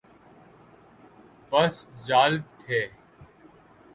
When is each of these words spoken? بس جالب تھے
بس 1.51 1.75
جالب 2.07 2.43
تھے 2.59 2.79